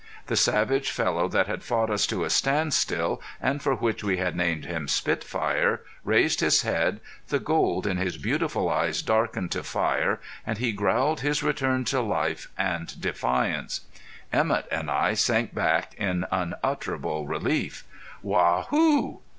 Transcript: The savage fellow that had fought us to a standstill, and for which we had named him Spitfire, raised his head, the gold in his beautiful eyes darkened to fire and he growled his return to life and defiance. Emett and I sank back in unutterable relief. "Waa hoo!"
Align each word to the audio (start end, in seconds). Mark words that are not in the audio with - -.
The 0.25 0.35
savage 0.35 0.89
fellow 0.89 1.27
that 1.27 1.45
had 1.45 1.61
fought 1.61 1.91
us 1.91 2.07
to 2.07 2.23
a 2.23 2.31
standstill, 2.31 3.21
and 3.39 3.61
for 3.61 3.75
which 3.75 4.03
we 4.03 4.17
had 4.17 4.35
named 4.35 4.65
him 4.65 4.87
Spitfire, 4.87 5.81
raised 6.03 6.39
his 6.39 6.63
head, 6.63 6.99
the 7.27 7.37
gold 7.37 7.85
in 7.85 7.97
his 7.97 8.17
beautiful 8.17 8.67
eyes 8.67 9.03
darkened 9.03 9.51
to 9.51 9.61
fire 9.61 10.19
and 10.43 10.57
he 10.57 10.71
growled 10.71 11.19
his 11.19 11.43
return 11.43 11.85
to 11.85 12.01
life 12.01 12.49
and 12.57 12.99
defiance. 12.99 13.81
Emett 14.33 14.65
and 14.71 14.89
I 14.89 15.13
sank 15.13 15.53
back 15.53 15.93
in 15.99 16.25
unutterable 16.31 17.27
relief. 17.27 17.83
"Waa 18.23 18.63
hoo!" 18.71 19.19